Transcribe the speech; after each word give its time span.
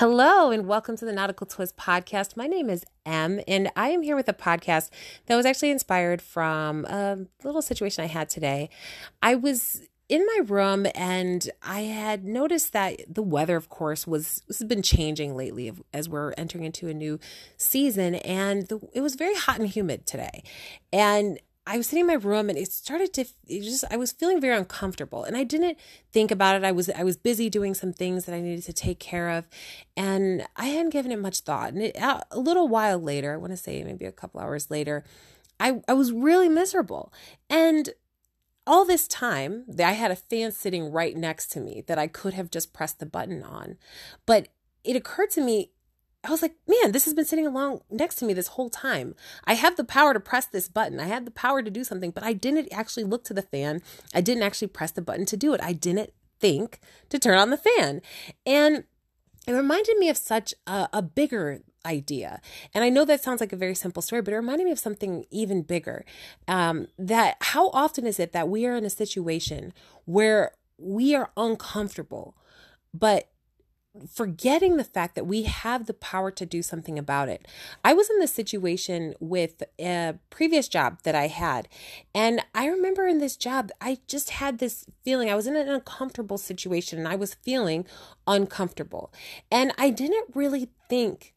Hello, 0.00 0.50
and 0.50 0.66
welcome 0.66 0.96
to 0.96 1.04
the 1.04 1.12
Nautical 1.12 1.46
Twist 1.46 1.76
podcast. 1.76 2.34
My 2.34 2.46
name 2.46 2.70
is 2.70 2.86
Em, 3.04 3.38
and 3.46 3.70
I 3.76 3.90
am 3.90 4.00
here 4.00 4.16
with 4.16 4.30
a 4.30 4.32
podcast 4.32 4.88
that 5.26 5.36
was 5.36 5.44
actually 5.44 5.70
inspired 5.70 6.22
from 6.22 6.86
a 6.86 7.18
little 7.44 7.60
situation 7.60 8.02
I 8.02 8.06
had 8.06 8.30
today. 8.30 8.70
I 9.22 9.34
was 9.34 9.82
in 10.08 10.24
my 10.24 10.40
room 10.46 10.86
and 10.94 11.50
I 11.62 11.82
had 11.82 12.24
noticed 12.24 12.72
that 12.72 13.14
the 13.14 13.20
weather, 13.20 13.56
of 13.56 13.68
course, 13.68 14.06
was 14.06 14.42
has 14.48 14.64
been 14.64 14.80
changing 14.80 15.36
lately 15.36 15.70
as 15.92 16.08
we're 16.08 16.32
entering 16.38 16.64
into 16.64 16.88
a 16.88 16.94
new 16.94 17.20
season, 17.58 18.14
and 18.14 18.68
the, 18.68 18.80
it 18.94 19.02
was 19.02 19.16
very 19.16 19.34
hot 19.34 19.58
and 19.58 19.68
humid 19.68 20.06
today. 20.06 20.42
And 20.94 21.38
I 21.66 21.76
was 21.76 21.86
sitting 21.86 22.00
in 22.00 22.06
my 22.06 22.14
room 22.14 22.48
and 22.48 22.58
it 22.58 22.72
started 22.72 23.12
to 23.14 23.20
it 23.46 23.62
just 23.62 23.84
I 23.90 23.96
was 23.96 24.12
feeling 24.12 24.40
very 24.40 24.56
uncomfortable 24.56 25.24
and 25.24 25.36
I 25.36 25.44
didn't 25.44 25.78
think 26.12 26.30
about 26.30 26.56
it. 26.56 26.64
I 26.64 26.72
was 26.72 26.90
I 26.90 27.04
was 27.04 27.16
busy 27.16 27.50
doing 27.50 27.74
some 27.74 27.92
things 27.92 28.24
that 28.24 28.34
I 28.34 28.40
needed 28.40 28.64
to 28.64 28.72
take 28.72 28.98
care 28.98 29.28
of 29.28 29.46
and 29.96 30.46
I 30.56 30.66
hadn't 30.66 30.90
given 30.90 31.12
it 31.12 31.18
much 31.18 31.40
thought. 31.40 31.72
And 31.72 31.82
it, 31.82 32.00
uh, 32.00 32.22
a 32.30 32.38
little 32.38 32.66
while 32.66 32.98
later, 32.98 33.34
I 33.34 33.36
want 33.36 33.52
to 33.52 33.56
say 33.56 33.84
maybe 33.84 34.06
a 34.06 34.12
couple 34.12 34.40
hours 34.40 34.70
later, 34.70 35.04
I 35.58 35.82
I 35.86 35.92
was 35.92 36.12
really 36.12 36.48
miserable. 36.48 37.12
And 37.48 37.90
all 38.66 38.84
this 38.84 39.06
time, 39.06 39.64
I 39.78 39.92
had 39.92 40.10
a 40.10 40.16
fan 40.16 40.52
sitting 40.52 40.90
right 40.90 41.16
next 41.16 41.48
to 41.52 41.60
me 41.60 41.82
that 41.86 41.98
I 41.98 42.06
could 42.06 42.34
have 42.34 42.50
just 42.50 42.72
pressed 42.72 43.00
the 43.00 43.06
button 43.06 43.42
on. 43.42 43.76
But 44.26 44.48
it 44.84 44.96
occurred 44.96 45.30
to 45.32 45.40
me 45.40 45.70
I 46.22 46.30
was 46.30 46.42
like, 46.42 46.54
man, 46.68 46.92
this 46.92 47.06
has 47.06 47.14
been 47.14 47.24
sitting 47.24 47.46
along 47.46 47.80
next 47.90 48.16
to 48.16 48.26
me 48.26 48.34
this 48.34 48.48
whole 48.48 48.68
time. 48.68 49.14
I 49.44 49.54
have 49.54 49.76
the 49.76 49.84
power 49.84 50.12
to 50.12 50.20
press 50.20 50.44
this 50.44 50.68
button. 50.68 51.00
I 51.00 51.06
had 51.06 51.24
the 51.24 51.30
power 51.30 51.62
to 51.62 51.70
do 51.70 51.82
something, 51.82 52.10
but 52.10 52.22
I 52.22 52.34
didn't 52.34 52.72
actually 52.72 53.04
look 53.04 53.24
to 53.24 53.34
the 53.34 53.42
fan. 53.42 53.80
I 54.12 54.20
didn't 54.20 54.42
actually 54.42 54.68
press 54.68 54.90
the 54.90 55.02
button 55.02 55.24
to 55.26 55.36
do 55.36 55.54
it. 55.54 55.62
I 55.62 55.72
didn't 55.72 56.12
think 56.38 56.80
to 57.08 57.18
turn 57.18 57.38
on 57.38 57.50
the 57.50 57.56
fan. 57.56 58.02
And 58.44 58.84
it 59.46 59.52
reminded 59.52 59.96
me 59.96 60.10
of 60.10 60.16
such 60.18 60.52
a, 60.66 60.88
a 60.92 61.00
bigger 61.00 61.62
idea. 61.86 62.42
And 62.74 62.84
I 62.84 62.90
know 62.90 63.06
that 63.06 63.22
sounds 63.22 63.40
like 63.40 63.54
a 63.54 63.56
very 63.56 63.74
simple 63.74 64.02
story, 64.02 64.20
but 64.20 64.34
it 64.34 64.36
reminded 64.36 64.64
me 64.64 64.72
of 64.72 64.78
something 64.78 65.24
even 65.30 65.62
bigger. 65.62 66.04
Um, 66.46 66.88
that 66.98 67.36
how 67.40 67.70
often 67.70 68.06
is 68.06 68.20
it 68.20 68.32
that 68.32 68.50
we 68.50 68.66
are 68.66 68.76
in 68.76 68.84
a 68.84 68.90
situation 68.90 69.72
where 70.04 70.52
we 70.76 71.14
are 71.14 71.30
uncomfortable, 71.36 72.36
but 72.92 73.29
forgetting 74.08 74.76
the 74.76 74.84
fact 74.84 75.14
that 75.14 75.26
we 75.26 75.42
have 75.42 75.86
the 75.86 75.94
power 75.94 76.30
to 76.30 76.46
do 76.46 76.62
something 76.62 76.98
about 76.98 77.28
it. 77.28 77.46
I 77.84 77.92
was 77.92 78.08
in 78.08 78.20
this 78.20 78.32
situation 78.32 79.14
with 79.18 79.62
a 79.80 80.14
previous 80.30 80.68
job 80.68 80.98
that 81.02 81.14
I 81.14 81.26
had. 81.26 81.68
And 82.14 82.44
I 82.54 82.66
remember 82.66 83.06
in 83.06 83.18
this 83.18 83.36
job, 83.36 83.70
I 83.80 83.98
just 84.06 84.30
had 84.30 84.58
this 84.58 84.86
feeling 85.04 85.28
I 85.28 85.34
was 85.34 85.46
in 85.46 85.56
an 85.56 85.68
uncomfortable 85.68 86.38
situation 86.38 86.98
and 86.98 87.08
I 87.08 87.16
was 87.16 87.34
feeling 87.34 87.84
uncomfortable. 88.26 89.12
And 89.50 89.72
I 89.76 89.90
didn't 89.90 90.34
really 90.34 90.68
think 90.88 91.34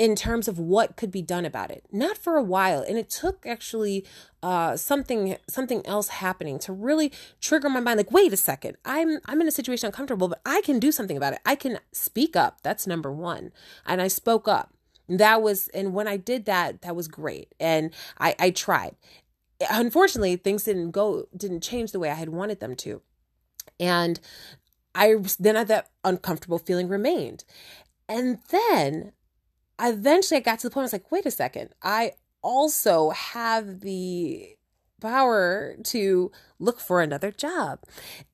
in 0.00 0.16
terms 0.16 0.48
of 0.48 0.58
what 0.58 0.96
could 0.96 1.10
be 1.10 1.20
done 1.20 1.44
about 1.44 1.70
it. 1.70 1.84
Not 1.92 2.16
for 2.16 2.38
a 2.38 2.42
while 2.42 2.80
and 2.80 2.96
it 2.96 3.10
took 3.10 3.44
actually 3.44 4.06
uh, 4.42 4.74
something 4.74 5.36
something 5.46 5.86
else 5.86 6.08
happening 6.08 6.58
to 6.60 6.72
really 6.72 7.12
trigger 7.38 7.68
my 7.68 7.80
mind 7.80 7.98
like 7.98 8.10
wait 8.10 8.32
a 8.32 8.36
second 8.38 8.78
i'm 8.86 9.18
i'm 9.26 9.42
in 9.42 9.46
a 9.46 9.50
situation 9.50 9.84
uncomfortable 9.84 10.28
but 10.28 10.40
i 10.46 10.62
can 10.62 10.78
do 10.78 10.90
something 10.90 11.18
about 11.18 11.34
it. 11.34 11.40
I 11.44 11.54
can 11.54 11.78
speak 11.92 12.34
up. 12.34 12.62
That's 12.62 12.86
number 12.86 13.12
one. 13.12 13.52
And 13.84 14.00
i 14.00 14.08
spoke 14.08 14.48
up. 14.48 14.72
That 15.06 15.42
was 15.42 15.68
and 15.68 15.92
when 15.92 16.08
i 16.08 16.16
did 16.16 16.46
that 16.46 16.80
that 16.80 16.96
was 16.96 17.06
great. 17.06 17.54
And 17.60 17.92
i 18.18 18.34
i 18.38 18.48
tried. 18.48 18.96
Unfortunately 19.70 20.36
things 20.36 20.64
didn't 20.64 20.92
go 20.92 21.26
didn't 21.36 21.60
change 21.60 21.92
the 21.92 22.00
way 22.00 22.08
i 22.08 22.14
had 22.14 22.30
wanted 22.30 22.60
them 22.60 22.74
to. 22.76 23.02
And 23.78 24.18
i 24.94 25.16
then 25.38 25.66
that 25.66 25.90
uncomfortable 26.04 26.58
feeling 26.58 26.88
remained. 26.88 27.44
And 28.08 28.38
then 28.48 29.12
eventually 29.88 30.38
I 30.38 30.40
got 30.40 30.58
to 30.60 30.68
the 30.68 30.72
point 30.72 30.82
I 30.82 30.86
was 30.86 30.92
like, 30.92 31.12
wait 31.12 31.26
a 31.26 31.30
second, 31.30 31.70
I 31.82 32.12
also 32.42 33.10
have 33.10 33.80
the 33.80 34.56
power 35.00 35.76
to 35.84 36.30
look 36.58 36.80
for 36.80 37.00
another 37.00 37.30
job. 37.30 37.80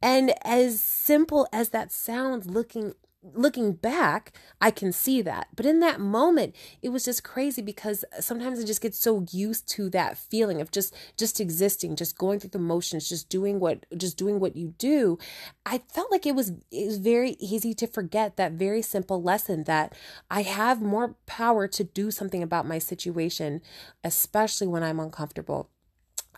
And 0.03 0.35
as 0.45 0.81
simple 0.81 1.47
as 1.53 1.71
that 1.71 1.93
sounds 1.93 2.47
looking 2.47 2.95
looking 3.34 3.72
back, 3.72 4.32
I 4.60 4.70
can 4.70 4.92
see 4.92 5.22
that. 5.22 5.48
But 5.54 5.66
in 5.66 5.81
that 5.81 6.00
moment, 6.00 6.54
it 6.82 6.91
was 6.91 7.04
just 7.04 7.25
crazy 7.25 7.62
because 7.62 8.04
sometimes 8.20 8.60
I 8.60 8.64
just 8.64 8.81
get 8.81 8.94
so 8.94 9.26
used 9.31 9.69
to 9.70 9.91
that 9.91 10.16
feeling 10.16 10.60
of 10.60 10.70
just 10.70 10.94
just 11.16 11.41
existing, 11.41 11.97
just 11.97 12.19
going 12.19 12.41
through 12.41 12.50
the 12.50 12.59
motions, 12.59 13.09
just 13.09 13.28
doing 13.28 13.60
what 13.60 13.87
just 13.97 14.16
doing 14.16 14.41
what 14.41 14.56
you 14.56 14.75
do. 14.78 15.19
I 15.64 15.82
felt 15.92 16.10
like 16.10 16.26
it 16.26 16.34
was 16.34 16.53
it 16.70 16.87
was 16.87 16.98
very 16.98 17.32
easy 17.41 17.75
to 17.75 17.87
forget 17.87 18.37
that 18.37 18.53
very 18.53 18.82
simple 18.82 19.22
lesson 19.22 19.64
that 19.64 19.94
I 20.31 20.43
have 20.43 20.81
more 20.82 21.16
power 21.26 21.69
to 21.69 21.84
do 21.84 22.10
something 22.10 22.43
about 22.43 22.66
my 22.66 22.78
situation, 22.78 23.62
especially 24.04 24.66
when 24.66 24.82
I'm 24.82 25.00
uncomfortable 25.00 25.70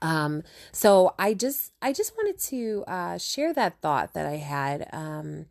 um 0.02 0.42
so 0.72 1.14
i 1.18 1.34
just 1.34 1.72
i 1.82 1.92
just 1.92 2.16
wanted 2.16 2.38
to 2.38 2.84
uh 2.86 3.18
share 3.18 3.52
that 3.52 3.80
thought 3.80 4.14
that 4.14 4.26
i 4.26 4.36
had 4.36 4.88
um 4.92 5.46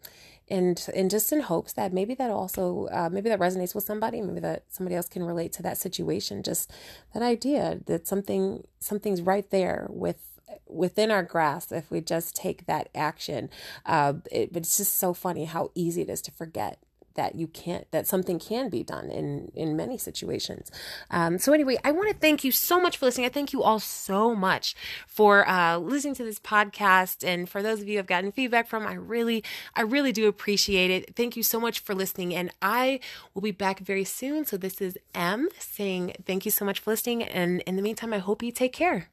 and 0.49 0.87
and 0.95 1.09
just 1.09 1.31
in 1.31 1.41
hopes 1.41 1.73
that 1.73 1.91
maybe 1.93 2.13
that 2.15 2.29
also 2.29 2.87
uh, 2.91 3.09
maybe 3.11 3.29
that 3.29 3.39
resonates 3.39 3.75
with 3.75 3.83
somebody 3.83 4.21
maybe 4.21 4.39
that 4.39 4.63
somebody 4.69 4.95
else 4.95 5.07
can 5.07 5.23
relate 5.23 5.51
to 5.51 5.61
that 5.63 5.77
situation 5.77 6.41
just 6.41 6.71
that 7.13 7.23
idea 7.23 7.79
that 7.85 8.07
something 8.07 8.65
something's 8.79 9.21
right 9.21 9.49
there 9.49 9.87
with 9.89 10.27
within 10.69 11.11
our 11.11 11.23
grasp 11.23 11.71
if 11.71 11.89
we 11.91 12.01
just 12.01 12.35
take 12.35 12.65
that 12.65 12.89
action. 12.95 13.49
Uh, 13.85 14.13
it, 14.31 14.53
but 14.53 14.63
it's 14.63 14.77
just 14.77 14.97
so 14.97 15.13
funny 15.13 15.45
how 15.45 15.71
easy 15.75 16.01
it 16.01 16.09
is 16.09 16.21
to 16.21 16.31
forget 16.31 16.79
that 17.17 17.35
you 17.35 17.47
can't 17.47 17.89
that 17.91 18.07
something 18.07 18.39
can 18.39 18.69
be 18.69 18.83
done 18.83 19.09
in 19.09 19.51
in 19.53 19.75
many 19.75 19.97
situations. 19.97 20.71
Um, 21.11 21.37
so 21.37 21.51
anyway 21.51 21.77
i 21.83 21.91
want 21.91 22.09
to 22.09 22.15
thank 22.15 22.43
you 22.43 22.51
so 22.51 22.79
much 22.79 22.95
for 22.97 23.05
listening. 23.05 23.25
I 23.25 23.29
thank 23.29 23.51
you 23.51 23.61
all 23.61 23.79
so 23.79 24.33
much 24.33 24.75
for 25.07 25.47
uh, 25.49 25.77
listening 25.77 26.15
to 26.15 26.23
this 26.23 26.39
podcast. 26.39 27.27
And 27.27 27.49
for 27.49 27.61
those 27.61 27.81
of 27.81 27.87
you 27.89 27.97
have 27.97 28.07
gotten 28.07 28.31
feedback 28.31 28.67
from 28.67 28.87
i 28.87 28.93
really 28.93 29.43
i 29.75 29.81
really 29.81 30.13
do 30.13 30.27
appreciate 30.27 30.89
it. 30.91 31.15
Thank 31.15 31.35
you 31.35 31.43
so 31.43 31.59
much 31.59 31.79
for 31.79 31.93
listening. 31.93 32.33
And 32.33 32.51
i 32.61 32.99
will 33.33 33.41
be 33.41 33.51
back 33.51 33.79
very 33.79 34.05
soon. 34.05 34.45
So 34.45 34.55
this 34.55 34.79
is 34.79 34.97
Em 35.13 35.49
saying 35.59 36.13
thank 36.25 36.45
you 36.45 36.51
so 36.51 36.63
much 36.63 36.79
for 36.79 36.91
listening. 36.91 37.23
And 37.23 37.61
in 37.61 37.75
the 37.75 37.81
meantime 37.81 38.13
i 38.13 38.19
hope 38.19 38.41
you 38.41 38.51
take 38.51 38.73
care 38.73 39.09